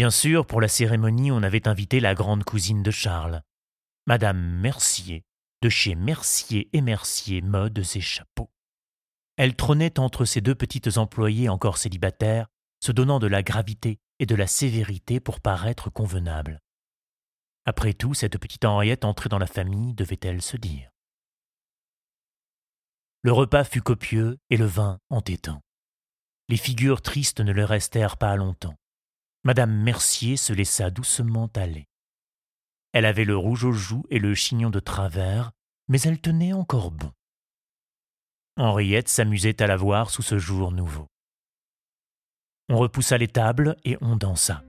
Bien 0.00 0.08
sûr, 0.08 0.46
pour 0.46 0.62
la 0.62 0.68
cérémonie, 0.68 1.30
on 1.30 1.42
avait 1.42 1.68
invité 1.68 2.00
la 2.00 2.14
grande 2.14 2.42
cousine 2.42 2.82
de 2.82 2.90
Charles, 2.90 3.42
Madame 4.06 4.40
Mercier, 4.40 5.26
de 5.60 5.68
chez 5.68 5.94
Mercier 5.94 6.70
et 6.72 6.80
Mercier 6.80 7.42
Modes 7.42 7.84
et 7.94 8.00
Chapeaux. 8.00 8.50
Elle 9.36 9.56
trônait 9.56 9.98
entre 9.98 10.24
ses 10.24 10.40
deux 10.40 10.54
petites 10.54 10.96
employées 10.96 11.50
encore 11.50 11.76
célibataires, 11.76 12.46
se 12.82 12.92
donnant 12.92 13.18
de 13.18 13.26
la 13.26 13.42
gravité 13.42 13.98
et 14.18 14.24
de 14.24 14.34
la 14.34 14.46
sévérité 14.46 15.20
pour 15.20 15.42
paraître 15.42 15.90
convenable. 15.90 16.62
Après 17.66 17.92
tout, 17.92 18.14
cette 18.14 18.38
petite 18.38 18.64
Henriette 18.64 19.04
entrée 19.04 19.28
dans 19.28 19.36
la 19.36 19.46
famille, 19.46 19.92
devait-elle 19.92 20.40
se 20.40 20.56
dire. 20.56 20.88
Le 23.20 23.32
repas 23.32 23.64
fut 23.64 23.82
copieux 23.82 24.38
et 24.48 24.56
le 24.56 24.64
vin 24.64 24.98
entêtant. 25.10 25.60
Les 26.48 26.56
figures 26.56 27.02
tristes 27.02 27.40
ne 27.40 27.52
le 27.52 27.66
restèrent 27.66 28.16
pas 28.16 28.34
longtemps. 28.34 28.76
Madame 29.44 29.72
Mercier 29.72 30.36
se 30.36 30.52
laissa 30.52 30.90
doucement 30.90 31.50
aller. 31.56 31.86
Elle 32.92 33.06
avait 33.06 33.24
le 33.24 33.36
rouge 33.36 33.64
aux 33.64 33.72
joues 33.72 34.04
et 34.10 34.18
le 34.18 34.34
chignon 34.34 34.68
de 34.68 34.80
travers, 34.80 35.52
mais 35.88 36.00
elle 36.02 36.20
tenait 36.20 36.52
encore 36.52 36.90
bon. 36.90 37.12
Henriette 38.56 39.08
s'amusait 39.08 39.62
à 39.62 39.66
la 39.66 39.76
voir 39.76 40.10
sous 40.10 40.22
ce 40.22 40.38
jour 40.38 40.72
nouveau. 40.72 41.06
On 42.68 42.78
repoussa 42.78 43.16
les 43.16 43.28
tables 43.28 43.76
et 43.84 43.96
on 44.00 44.16
dansa. 44.16 44.62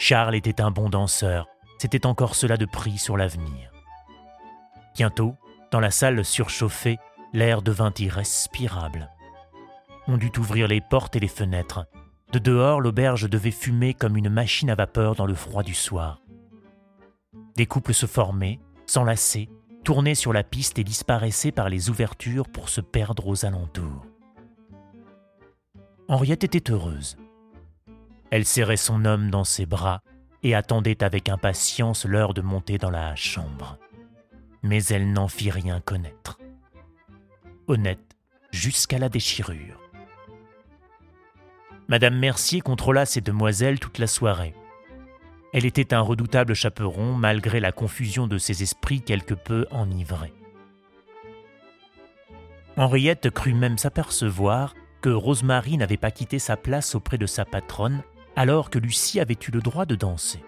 Charles 0.00 0.34
était 0.34 0.62
un 0.62 0.70
bon 0.70 0.88
danseur, 0.88 1.46
c'était 1.78 2.06
encore 2.06 2.34
cela 2.34 2.56
de 2.56 2.64
prix 2.64 2.96
sur 2.96 3.18
l'avenir. 3.18 3.70
Bientôt, 4.96 5.34
dans 5.70 5.78
la 5.78 5.90
salle 5.90 6.24
surchauffée, 6.24 6.98
l'air 7.34 7.60
devint 7.60 7.92
irrespirable. 7.98 9.10
On 10.08 10.16
dut 10.16 10.32
ouvrir 10.38 10.68
les 10.68 10.80
portes 10.80 11.16
et 11.16 11.20
les 11.20 11.28
fenêtres. 11.28 11.86
De 12.32 12.38
dehors, 12.38 12.80
l'auberge 12.80 13.28
devait 13.28 13.50
fumer 13.50 13.92
comme 13.92 14.16
une 14.16 14.30
machine 14.30 14.70
à 14.70 14.74
vapeur 14.74 15.16
dans 15.16 15.26
le 15.26 15.34
froid 15.34 15.62
du 15.62 15.74
soir. 15.74 16.22
Des 17.56 17.66
couples 17.66 17.92
se 17.92 18.06
formaient, 18.06 18.58
s'enlaçaient, 18.86 19.50
tournaient 19.84 20.14
sur 20.14 20.32
la 20.32 20.42
piste 20.42 20.78
et 20.78 20.84
disparaissaient 20.84 21.52
par 21.52 21.68
les 21.68 21.90
ouvertures 21.90 22.48
pour 22.48 22.70
se 22.70 22.80
perdre 22.80 23.26
aux 23.26 23.44
alentours. 23.44 24.06
Henriette 26.08 26.44
était 26.44 26.72
heureuse. 26.72 27.18
Elle 28.30 28.44
serrait 28.44 28.76
son 28.76 29.04
homme 29.04 29.30
dans 29.30 29.44
ses 29.44 29.66
bras 29.66 30.02
et 30.42 30.54
attendait 30.54 31.02
avec 31.02 31.28
impatience 31.28 32.04
l'heure 32.04 32.32
de 32.32 32.40
monter 32.40 32.78
dans 32.78 32.90
la 32.90 33.14
chambre. 33.16 33.76
Mais 34.62 34.84
elle 34.84 35.12
n'en 35.12 35.28
fit 35.28 35.50
rien 35.50 35.80
connaître. 35.80 36.38
Honnête 37.66 38.16
jusqu'à 38.52 38.98
la 38.98 39.08
déchirure. 39.08 39.80
Madame 41.88 42.16
Mercier 42.18 42.60
contrôla 42.60 43.04
ces 43.04 43.20
demoiselles 43.20 43.80
toute 43.80 43.98
la 43.98 44.06
soirée. 44.06 44.54
Elle 45.52 45.66
était 45.66 45.92
un 45.92 46.00
redoutable 46.00 46.54
chaperon 46.54 47.14
malgré 47.14 47.58
la 47.58 47.72
confusion 47.72 48.28
de 48.28 48.38
ses 48.38 48.62
esprits 48.62 49.02
quelque 49.02 49.34
peu 49.34 49.66
enivrés. 49.72 50.32
Henriette 52.76 53.30
crut 53.30 53.56
même 53.56 53.76
s'apercevoir 53.76 54.74
que 55.00 55.10
Rosemary 55.10 55.76
n'avait 55.76 55.96
pas 55.96 56.12
quitté 56.12 56.38
sa 56.38 56.56
place 56.56 56.94
auprès 56.94 57.18
de 57.18 57.26
sa 57.26 57.44
patronne 57.44 58.02
alors 58.40 58.70
que 58.70 58.78
Lucie 58.78 59.20
avait 59.20 59.36
eu 59.46 59.50
le 59.50 59.60
droit 59.60 59.84
de 59.84 59.94
danser. 59.94 60.42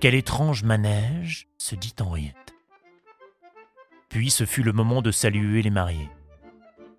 Quel 0.00 0.16
étrange 0.16 0.64
manège, 0.64 1.46
se 1.58 1.76
dit 1.76 1.94
Henriette. 2.00 2.56
Puis 4.08 4.32
ce 4.32 4.44
fut 4.44 4.64
le 4.64 4.72
moment 4.72 5.00
de 5.00 5.12
saluer 5.12 5.62
les 5.62 5.70
mariés. 5.70 6.10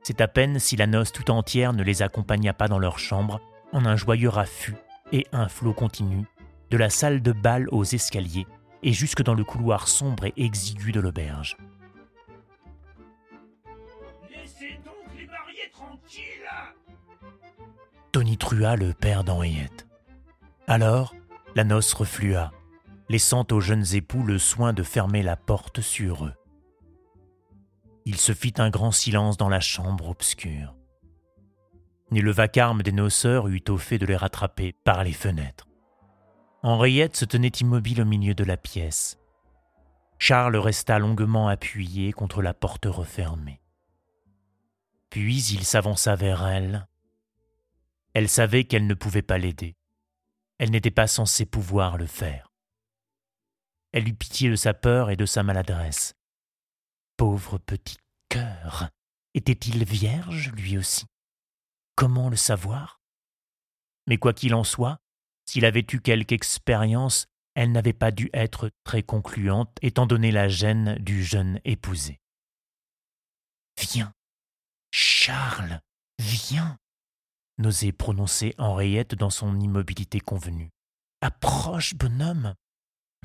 C'est 0.04 0.22
à 0.22 0.30
peine 0.30 0.58
si 0.58 0.78
la 0.78 0.88
noce 0.88 1.12
tout 1.12 1.32
entière 1.32 1.74
ne 1.74 1.84
les 1.84 2.02
accompagna 2.02 2.54
pas 2.54 2.70
dans 2.70 2.80
leur 2.80 2.98
chambre 2.98 3.42
en 3.74 3.86
un 3.86 3.98
joyeux 3.98 4.30
raffut 4.30 4.78
et 5.12 5.28
un 5.34 5.50
flot 5.50 5.74
continu, 5.74 6.24
de 6.70 6.78
la 6.78 6.90
salle 6.90 7.22
de 7.22 7.34
bal 7.34 7.68
aux 7.74 7.84
escaliers 7.84 8.48
et 8.84 8.94
jusque 8.94 9.22
dans 9.22 9.36
le 9.36 9.44
couloir 9.44 9.90
sombre 9.90 10.28
et 10.28 10.34
exigu 10.38 10.94
de 10.94 11.02
l'auberge. 11.02 11.58
Laissez 14.34 14.80
donc 14.86 15.14
les 15.18 15.28
mariés 15.28 15.70
tranquilles 15.74 16.48
tonitru'a 18.38 18.76
le 18.76 18.94
père 18.94 19.24
d'Henriette. 19.24 19.88
Alors, 20.68 21.16
la 21.56 21.64
noce 21.64 21.94
reflua, 21.94 22.52
laissant 23.08 23.46
aux 23.52 23.60
jeunes 23.60 23.96
époux 23.96 24.24
le 24.24 24.38
soin 24.38 24.72
de 24.72 24.84
fermer 24.84 25.24
la 25.24 25.36
porte 25.36 25.82
sur 25.82 26.26
eux. 26.26 26.34
Il 28.06 28.18
se 28.18 28.34
fit 28.34 28.54
un 28.58 28.70
grand 28.70 28.92
silence 28.92 29.38
dans 29.38 29.50
la 29.50 29.60
chambre 29.60 30.10
obscure. 30.10 30.76
Ni 32.12 32.22
le 32.22 32.32
vacarme 32.32 32.84
des 32.84 32.92
noceurs 32.92 33.48
eut 33.48 33.64
au 33.70 33.78
fait 33.78 33.98
de 33.98 34.06
les 34.06 34.16
rattraper 34.16 34.74
par 34.84 35.04
les 35.04 35.14
fenêtres. 35.14 35.68
Henriette 36.62 37.16
se 37.16 37.26
tenait 37.26 37.48
immobile 37.48 38.02
au 38.02 38.06
milieu 38.06 38.36
de 38.36 38.44
la 38.44 38.58
pièce. 38.58 39.18
Charles 40.20 40.58
resta 40.58 41.00
longuement 41.00 41.48
appuyé 41.48 42.12
contre 42.12 42.42
la 42.42 42.54
porte 42.54 42.86
refermée. 42.86 43.62
Puis 45.10 45.42
il 45.46 45.64
s'avança 45.64 46.16
vers 46.16 46.46
elle, 46.46 46.89
elle 48.14 48.30
savait 48.30 48.66
qu'elle 48.66 48.88
ne 48.88 48.94
pouvait 48.94 49.22
pas 49.22 49.38
l'aider. 49.38 49.76
Elle 50.58 50.72
n'était 50.72 50.92
pas 50.92 51.08
censée 51.08 51.46
pouvoir 51.46 51.98
le 51.98 52.08
faire. 52.08 52.52
Elle 53.92 54.08
eut 54.08 54.16
pitié 54.16 54.50
de 54.50 54.56
sa 54.56 54.74
peur 54.74 55.10
et 55.10 55.16
de 55.16 55.26
sa 55.26 55.44
maladresse. 55.44 56.16
Pauvre 57.18 57.58
petit 57.58 57.98
cœur. 58.30 58.90
Était-il 59.34 59.84
vierge, 59.84 60.52
lui 60.52 60.78
aussi? 60.78 61.06
Comment 61.96 62.30
le 62.30 62.36
savoir? 62.36 63.02
Mais 64.08 64.18
quoi 64.18 64.34
qu'il 64.34 64.54
en 64.56 64.64
soit, 64.64 65.00
s'il 65.46 65.66
avait 65.66 65.86
eu 65.92 66.02
quelque 66.02 66.34
expérience, 66.34 67.28
elle 67.56 67.72
n'avait 67.72 67.94
pas 67.94 68.12
dû 68.12 68.30
être 68.34 68.72
très 68.84 69.04
concluante, 69.04 69.78
étant 69.82 70.06
donné 70.06 70.32
la 70.32 70.48
gêne 70.48 70.96
du 71.00 71.24
jeune 71.24 71.60
épousé. 71.66 72.20
Viens, 73.78 74.14
Charles, 74.92 75.82
viens, 76.20 76.78
n'osait 77.60 77.92
prononcer 77.92 78.56
Henriette 78.58 79.14
dans 79.14 79.30
son 79.30 79.60
immobilité 79.60 80.20
convenue. 80.20 80.72
Approche, 81.22 81.94
bonhomme. 81.94 82.56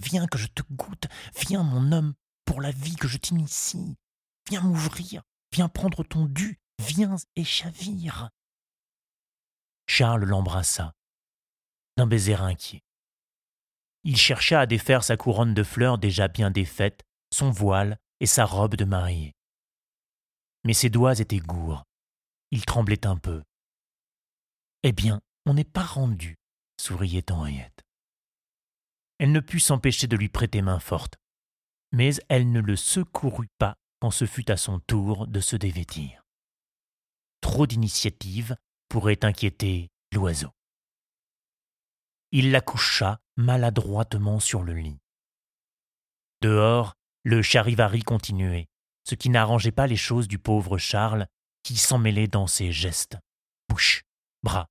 Viens 0.03 0.27
que 0.27 0.39
je 0.39 0.49
te 0.49 0.63
goûte. 0.71 1.07
Viens, 1.47 1.63
mon 1.63 1.93
homme, 1.93 2.15
pour 2.45 2.61
la 2.61 2.73
vie 2.73 2.97
que 2.97 3.09
je 3.09 3.17
t'initie. 3.17 3.97
Viens 4.51 4.61
m'ouvrir. 4.61 5.23
Viens 5.53 5.69
prendre 5.69 6.03
ton 6.03 6.27
dû. 6.27 6.59
Viens 6.81 7.17
et 7.37 7.45
chavire. 7.45 8.31
Charles 9.87 10.25
l'embrassa, 10.25 10.93
d'un 11.97 12.07
baiser 12.07 12.35
inquiet. 12.35 12.83
Il 14.03 14.17
chercha 14.17 14.61
à 14.61 14.67
défaire 14.67 15.05
sa 15.05 15.17
couronne 15.17 15.55
de 15.55 15.63
fleurs 15.63 15.99
déjà 15.99 16.27
bien 16.29 16.51
défaite, 16.51 17.03
son 17.33 17.51
voile 17.51 17.99
et 18.21 18.27
sa 18.27 18.45
robe 18.45 18.75
de 18.75 18.85
mariée. 18.85 19.35
Mais 20.65 20.75
ses 20.75 20.91
doigts 20.91 21.19
étaient 21.21 21.39
gourds. 21.39 21.85
Il 22.51 22.65
tremblait 22.65 23.07
un 23.07 23.17
peu. 23.17 23.43
Eh 24.87 24.93
bien, 24.93 25.23
on 25.47 25.55
n'est 25.55 25.65
pas 25.65 25.83
rendu, 25.83 26.37
souriait 26.79 27.33
Henriette. 27.33 27.81
Elle 29.19 29.33
ne 29.33 29.41
put 29.41 29.59
s'empêcher 29.59 30.09
de 30.09 30.17
lui 30.17 30.29
prêter 30.29 30.61
main 30.61 30.79
forte, 30.79 31.17
mais 31.91 32.11
elle 32.29 32.53
ne 32.53 32.61
le 32.61 32.77
secourut 32.77 33.49
pas 33.57 33.77
quand 34.01 34.11
ce 34.11 34.27
fut 34.27 34.51
à 34.51 34.59
son 34.59 34.81
tour 34.81 35.27
de 35.27 35.41
se 35.41 35.57
dévêtir. 35.57 36.27
Trop 37.41 37.67
d'initiative 37.67 38.57
pourrait 38.91 39.25
inquiéter 39.25 39.89
l'oiseau. 40.13 40.51
Il 42.31 42.51
la 42.51 42.61
coucha 42.61 43.21
maladroitement 43.37 44.39
sur 44.39 44.65
le 44.65 44.75
lit. 44.75 44.99
Dehors, 46.43 46.93
le 47.23 47.41
charivari 47.41 48.03
continuait, 48.03 48.67
ce 49.05 49.15
qui 49.15 49.31
n'arrangeait 49.31 49.73
pas 49.73 49.87
les 49.87 49.97
choses 49.97 50.29
du 50.29 50.39
pauvre 50.39 50.77
Charles, 50.77 51.27
qui 51.63 51.79
s'emmêlait 51.79 52.29
dans 52.29 52.47
ses 52.47 52.71
gestes. 52.71 53.17
Bouche, 53.71 54.03
bras, 54.43 54.67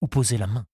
ou 0.00 0.08
poser 0.08 0.38
la 0.38 0.46
main, 0.46 0.66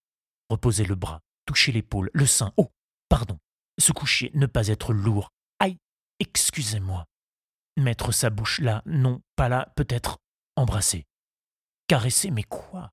reposer 0.50 0.84
le 0.84 0.94
bras, 0.94 1.20
toucher 1.46 1.72
l'épaule, 1.72 2.10
le 2.12 2.26
sein. 2.26 2.52
Oh, 2.56 2.70
pardon, 3.08 3.38
se 3.78 3.92
coucher, 3.92 4.30
ne 4.34 4.46
pas 4.46 4.68
être 4.68 4.92
lourd. 4.92 5.30
Aïe, 5.58 5.78
excusez-moi. 6.20 7.04
Mettre 7.76 8.12
sa 8.12 8.30
bouche 8.30 8.60
là, 8.60 8.82
non, 8.86 9.20
pas 9.36 9.48
là, 9.48 9.72
peut-être 9.76 10.18
embrasser. 10.56 11.04
Caresser, 11.88 12.30
mais 12.30 12.42
quoi? 12.42 12.90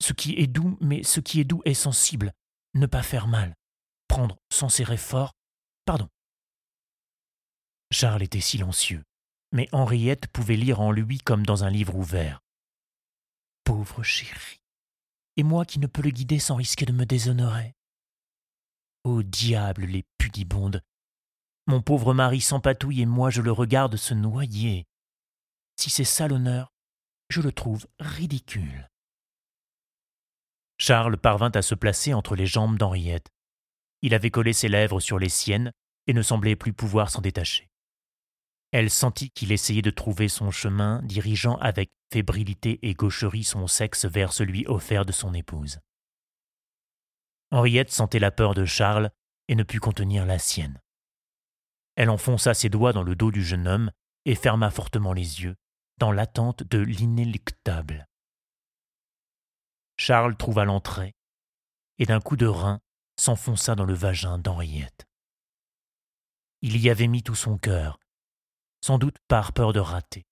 Ce 0.00 0.12
qui 0.12 0.34
est 0.38 0.46
doux, 0.46 0.78
mais 0.80 1.02
ce 1.02 1.20
qui 1.20 1.40
est 1.40 1.44
doux 1.44 1.62
est 1.64 1.74
sensible. 1.74 2.32
Ne 2.74 2.86
pas 2.86 3.02
faire 3.02 3.28
mal. 3.28 3.54
prendre 4.08 4.36
sans 4.52 4.68
serrer 4.68 4.98
fort. 4.98 5.32
Pardon. 5.86 6.08
Charles 7.90 8.22
était 8.22 8.40
silencieux, 8.40 9.04
mais 9.52 9.68
Henriette 9.72 10.26
pouvait 10.28 10.56
lire 10.56 10.80
en 10.80 10.92
lui 10.92 11.18
comme 11.18 11.46
dans 11.46 11.64
un 11.64 11.70
livre 11.70 11.94
ouvert. 11.94 12.40
Pauvre 13.64 14.02
chéri. 14.02 14.61
Et 15.36 15.42
moi 15.42 15.64
qui 15.64 15.78
ne 15.78 15.86
peux 15.86 16.02
le 16.02 16.10
guider 16.10 16.38
sans 16.38 16.56
risquer 16.56 16.84
de 16.84 16.92
me 16.92 17.06
déshonorer. 17.06 17.74
Ô 19.04 19.22
diable, 19.22 19.84
les 19.84 20.04
pudibondes. 20.18 20.82
Mon 21.66 21.80
pauvre 21.80 22.14
mari 22.14 22.40
s'empatouille 22.40 23.02
et 23.02 23.06
moi 23.06 23.30
je 23.30 23.40
le 23.40 23.52
regarde 23.52 23.96
se 23.96 24.14
noyer. 24.14 24.86
Si 25.76 25.90
c'est 25.90 26.04
ça 26.04 26.28
l'honneur, 26.28 26.72
je 27.28 27.40
le 27.40 27.52
trouve 27.52 27.86
ridicule. 27.98 28.88
Charles 30.78 31.16
parvint 31.16 31.50
à 31.54 31.62
se 31.62 31.74
placer 31.74 32.12
entre 32.12 32.36
les 32.36 32.46
jambes 32.46 32.76
d'Henriette. 32.76 33.30
Il 34.02 34.14
avait 34.14 34.30
collé 34.30 34.52
ses 34.52 34.68
lèvres 34.68 35.00
sur 35.00 35.18
les 35.18 35.28
siennes 35.28 35.72
et 36.06 36.12
ne 36.12 36.22
semblait 36.22 36.56
plus 36.56 36.72
pouvoir 36.72 37.08
s'en 37.08 37.20
détacher. 37.20 37.71
Elle 38.72 38.88
sentit 38.88 39.30
qu'il 39.30 39.52
essayait 39.52 39.82
de 39.82 39.90
trouver 39.90 40.28
son 40.28 40.50
chemin, 40.50 41.02
dirigeant 41.02 41.56
avec 41.56 41.92
fébrilité 42.10 42.78
et 42.82 42.94
gaucherie 42.94 43.44
son 43.44 43.66
sexe 43.66 44.06
vers 44.06 44.32
celui 44.32 44.66
offert 44.66 45.04
de 45.04 45.12
son 45.12 45.34
épouse. 45.34 45.78
Henriette 47.50 47.90
sentait 47.90 48.18
la 48.18 48.30
peur 48.30 48.54
de 48.54 48.64
Charles 48.64 49.10
et 49.48 49.54
ne 49.54 49.62
put 49.62 49.78
contenir 49.78 50.24
la 50.24 50.38
sienne. 50.38 50.80
Elle 51.96 52.08
enfonça 52.08 52.54
ses 52.54 52.70
doigts 52.70 52.94
dans 52.94 53.02
le 53.02 53.14
dos 53.14 53.30
du 53.30 53.44
jeune 53.44 53.68
homme 53.68 53.90
et 54.24 54.34
ferma 54.34 54.70
fortement 54.70 55.12
les 55.12 55.42
yeux, 55.42 55.56
dans 55.98 56.12
l'attente 56.12 56.62
de 56.62 56.78
l'inéluctable. 56.78 58.08
Charles 59.98 60.36
trouva 60.36 60.64
l'entrée, 60.64 61.14
et 61.98 62.06
d'un 62.06 62.20
coup 62.20 62.36
de 62.36 62.46
rein 62.46 62.80
s'enfonça 63.18 63.74
dans 63.74 63.84
le 63.84 63.94
vagin 63.94 64.38
d'Henriette. 64.38 65.06
Il 66.62 66.78
y 66.78 66.88
avait 66.88 67.08
mis 67.08 67.22
tout 67.22 67.34
son 67.34 67.58
cœur, 67.58 67.98
sans 68.84 68.98
doute 68.98 69.16
par 69.28 69.52
peur 69.52 69.72
de 69.72 69.80
rater. 69.80 70.24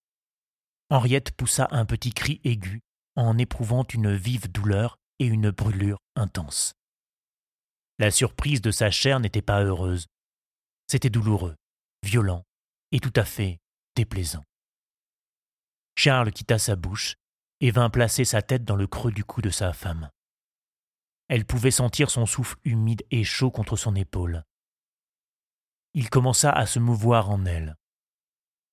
Henriette 0.91 1.33
poussa 1.33 1.69
un 1.71 1.85
petit 1.85 2.13
cri 2.13 2.41
aigu 2.45 2.81
en 3.17 3.39
éprouvant 3.39 3.85
une 3.85 4.15
vive 4.15 4.51
douleur 4.51 4.97
et 5.19 5.27
une 5.27 5.51
brûlure 5.51 5.99
intense. 6.17 6.75
La 7.99 8.11
surprise 8.11 8.61
de 8.61 8.71
sa 8.71 8.91
chair 8.91 9.21
n'était 9.21 9.43
pas 9.43 9.63
heureuse. 9.63 10.07
C'était 10.87 11.11
douloureux, 11.11 11.55
violent 12.03 12.45
et 12.93 12.99
tout 12.99 13.13
à 13.15 13.25
fait 13.25 13.59
déplaisant. 13.95 14.45
Charles 15.97 16.33
quitta 16.33 16.59
sa 16.59 16.77
bouche 16.77 17.17
et 17.61 17.71
vint 17.71 17.91
placer 17.91 18.25
sa 18.25 18.43
tête 18.43 18.65
dans 18.65 18.77
le 18.77 18.87
creux 18.87 19.13
du 19.13 19.23
cou 19.23 19.43
de 19.43 19.51
sa 19.51 19.73
femme. 19.73 20.11
Elle 21.29 21.45
pouvait 21.45 21.71
sentir 21.71 22.11
son 22.11 22.27
souffle 22.27 22.57
humide 22.65 23.05
et 23.11 23.23
chaud 23.23 23.51
contre 23.51 23.77
son 23.77 23.95
épaule. 23.95 24.45
Il 25.95 26.09
commença 26.09 26.51
à 26.51 26.67
se 26.67 26.79
mouvoir 26.79 27.31
en 27.31 27.45
elle. 27.45 27.77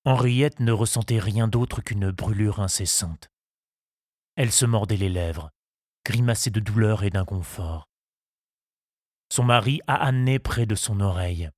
Henriette 0.08 0.62
ne 0.62 0.72
ressentait 0.72 1.20
rien 1.20 1.50
d'autre 1.50 1.82
qu'une 1.82 2.12
brûlure 2.12 2.62
incessante. 2.62 3.28
Elle 4.38 4.54
se 4.54 4.66
mordait 4.66 4.96
les 4.96 5.10
lèvres, 5.10 5.52
grimaçait 6.06 6.50
de 6.50 6.62
douleur 6.62 7.04
et 7.04 7.10
d'inconfort. 7.10 7.90
Son 9.30 9.44
mari 9.44 9.82
amené 9.86 10.40
près 10.40 10.66
de 10.66 10.76
son 10.76 11.02
oreille. 11.02 11.50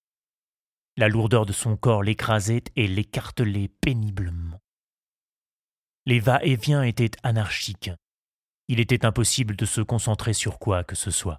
La 0.97 1.09
lourdeur 1.09 1.45
de 1.45 1.53
son 1.53 1.77
corps 1.77 2.01
l'écrasait 2.01 2.63
et 2.75 2.87
l'écartelait 2.87 3.69
péniblement. 3.81 4.57
Les 6.07 6.19
va-et-vient 6.19 6.81
étaient 6.81 7.11
anarchiques. 7.21 7.91
Il 8.67 8.79
était 8.79 9.05
impossible 9.05 9.55
de 9.57 9.65
se 9.67 9.81
concentrer 9.81 10.33
sur 10.33 10.57
quoi 10.57 10.83
que 10.83 10.95
ce 10.95 11.11
soit. 11.11 11.37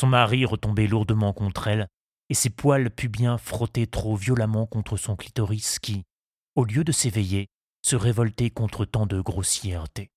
Son 0.00 0.06
mari 0.06 0.46
retombait 0.46 0.86
lourdement 0.86 1.34
contre 1.34 1.68
elle, 1.68 1.88
et 2.28 2.34
ses 2.34 2.50
poils 2.50 2.90
pubiens 2.90 3.38
frottaient 3.38 3.86
trop 3.86 4.16
violemment 4.16 4.66
contre 4.66 4.96
son 4.96 5.16
clitoris 5.16 5.78
qui, 5.78 6.04
au 6.54 6.64
lieu 6.64 6.84
de 6.84 6.92
s'éveiller, 6.92 7.48
se 7.82 7.96
révoltait 7.96 8.50
contre 8.50 8.84
tant 8.84 9.06
de 9.06 9.20
grossièreté. 9.20 10.10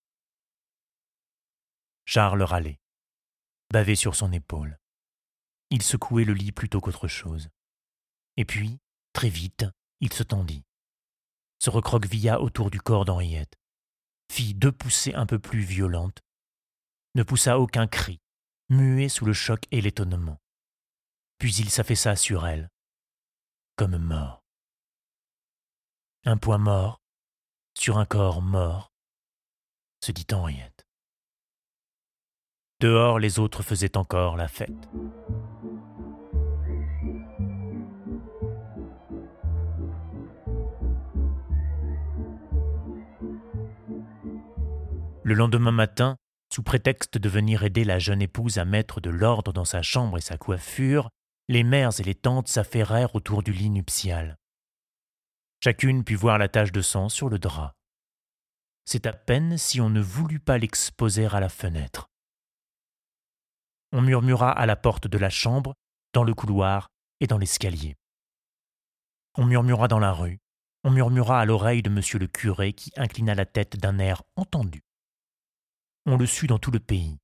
Charles 2.05 2.43
râlait, 2.43 2.79
bavait 3.71 3.95
sur 3.95 4.15
son 4.15 4.31
épaule. 4.31 4.77
Il 5.71 5.81
secouait 5.81 6.25
le 6.25 6.33
lit 6.33 6.51
plutôt 6.51 6.79
qu'autre 6.79 7.07
chose. 7.07 7.49
Et 8.37 8.45
puis, 8.45 8.77
très 9.13 9.29
vite, 9.29 9.65
il 9.99 10.13
se 10.13 10.23
tendit, 10.23 10.63
se 11.59 11.69
recroquevilla 11.69 12.39
autour 12.41 12.69
du 12.69 12.79
corps 12.79 13.05
d'Henriette, 13.05 13.55
fit 14.31 14.53
deux 14.53 14.71
poussées 14.71 15.15
un 15.15 15.25
peu 15.25 15.39
plus 15.39 15.61
violentes, 15.61 16.21
ne 17.15 17.23
poussa 17.23 17.59
aucun 17.59 17.87
cri, 17.87 18.19
muet 18.69 19.09
sous 19.09 19.25
le 19.25 19.33
choc 19.33 19.63
et 19.71 19.81
l'étonnement 19.81 20.39
puis 21.37 21.53
il 21.55 21.69
s'affaissa 21.69 22.15
sur 22.15 22.47
elle, 22.47 22.69
comme 23.75 23.97
mort. 23.97 24.43
Un 26.25 26.37
poids 26.37 26.57
mort, 26.57 27.01
sur 27.77 27.97
un 27.97 28.05
corps 28.05 28.41
mort, 28.41 28.91
se 30.03 30.11
dit 30.11 30.25
Henriette. 30.31 30.85
Dehors, 32.79 33.19
les 33.19 33.39
autres 33.39 33.63
faisaient 33.63 33.97
encore 33.97 34.35
la 34.37 34.47
fête. 34.47 34.89
Le 45.23 45.33
lendemain 45.33 45.71
matin, 45.71 46.17
sous 46.53 46.61
prétexte 46.61 47.17
de 47.17 47.29
venir 47.29 47.63
aider 47.63 47.83
la 47.83 47.97
jeune 47.97 48.21
épouse 48.21 48.59
à 48.59 48.65
mettre 48.65 49.01
de 49.01 49.09
l'ordre 49.09 49.53
dans 49.53 49.65
sa 49.65 49.81
chambre 49.81 50.17
et 50.17 50.21
sa 50.21 50.37
coiffure, 50.37 51.09
les 51.47 51.63
mères 51.63 51.99
et 51.99 52.03
les 52.03 52.15
tantes 52.15 52.47
s'affairèrent 52.47 53.15
autour 53.15 53.43
du 53.43 53.51
lit 53.51 53.69
nuptial. 53.69 54.38
Chacune 55.63 56.03
put 56.03 56.15
voir 56.15 56.38
la 56.38 56.49
tache 56.49 56.71
de 56.71 56.81
sang 56.81 57.10
sur 57.10 57.29
le 57.29 57.39
drap. 57.39 57.73
C'est 58.86 59.05
à 59.05 59.13
peine 59.13 59.58
si 59.58 59.81
on 59.81 59.89
ne 59.89 60.01
voulut 60.01 60.39
pas 60.39 60.58
l'exposer 60.58 61.25
à 61.25 61.39
la 61.39 61.49
fenêtre. 61.49 62.10
On 63.91 64.01
murmura 64.01 64.51
à 64.51 64.65
la 64.65 64.75
porte 64.75 65.08
de 65.08 65.17
la 65.17 65.29
chambre, 65.29 65.75
dans 66.13 66.23
le 66.23 66.34
couloir 66.34 66.89
et 67.19 67.27
dans 67.27 67.38
l'escalier. 67.38 67.95
On 69.38 69.45
murmura 69.45 69.88
dans 69.88 69.99
la 69.99 70.13
rue, 70.13 70.39
on 70.84 70.91
murmura 70.91 71.41
à 71.41 71.45
l'oreille 71.45 71.81
de 71.81 71.89
monsieur 71.89 72.19
le 72.19 72.27
curé 72.27 72.73
qui 72.73 72.91
inclina 72.95 73.36
la 73.36 73.45
tête 73.45 73.77
d'un 73.77 73.97
air 73.99 74.21
entendu. 74.36 74.84
On 76.05 76.17
le 76.17 76.25
sut 76.25 76.47
dans 76.47 76.60
tout 76.60 76.71
le 76.71 76.79
pays, 76.79 77.17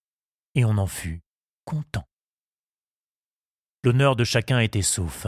et 0.55 0.65
on 0.65 0.77
en 0.77 0.87
fut 0.87 1.21
content. 1.63 2.07
L'honneur 3.83 4.15
de 4.15 4.23
chacun 4.23 4.59
était 4.59 4.83
sauf, 4.83 5.25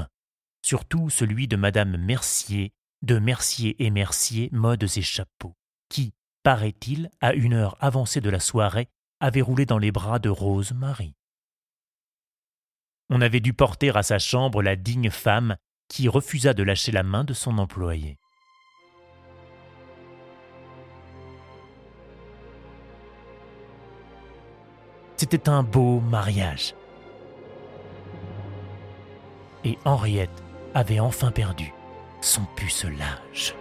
surtout 0.61 1.09
celui 1.09 1.47
de 1.47 1.55
Madame 1.55 1.97
Mercier, 1.97 2.71
de 3.01 3.17
Mercier 3.17 3.83
et 3.83 3.89
Mercier, 3.89 4.49
modes 4.51 4.83
et 4.83 5.01
chapeaux, 5.01 5.55
qui, 5.89 6.13
paraît-il, 6.43 7.09
à 7.19 7.33
une 7.33 7.53
heure 7.53 7.75
avancée 7.79 8.21
de 8.21 8.29
la 8.29 8.39
soirée, 8.39 8.89
avait 9.19 9.41
roulé 9.41 9.65
dans 9.65 9.79
les 9.79 9.91
bras 9.91 10.19
de 10.19 10.29
Rose 10.29 10.71
Marie. 10.73 11.15
On 13.09 13.21
avait 13.21 13.39
dû 13.39 13.53
porter 13.53 13.89
à 13.89 14.03
sa 14.03 14.19
chambre 14.19 14.61
la 14.61 14.75
digne 14.75 15.09
femme 15.09 15.57
qui 15.87 16.07
refusa 16.07 16.53
de 16.53 16.61
lâcher 16.61 16.91
la 16.91 17.03
main 17.03 17.23
de 17.23 17.33
son 17.33 17.57
employé. 17.57 18.19
C'était 25.17 25.49
un 25.49 25.63
beau 25.63 26.01
mariage 26.01 26.75
et 29.63 29.77
Henriette 29.85 30.43
avait 30.73 30.99
enfin 30.99 31.31
perdu 31.31 31.73
son 32.21 32.41
pucelage. 32.55 33.55